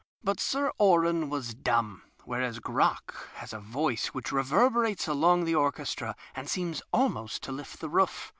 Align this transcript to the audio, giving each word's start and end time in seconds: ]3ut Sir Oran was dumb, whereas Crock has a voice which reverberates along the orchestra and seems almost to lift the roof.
]3ut 0.25 0.39
Sir 0.39 0.71
Oran 0.79 1.29
was 1.29 1.53
dumb, 1.53 2.01
whereas 2.25 2.57
Crock 2.57 3.29
has 3.35 3.53
a 3.53 3.59
voice 3.59 4.07
which 4.07 4.31
reverberates 4.31 5.07
along 5.07 5.45
the 5.45 5.53
orchestra 5.53 6.15
and 6.35 6.49
seems 6.49 6.81
almost 6.91 7.43
to 7.43 7.51
lift 7.51 7.79
the 7.79 7.87
roof. 7.89 8.29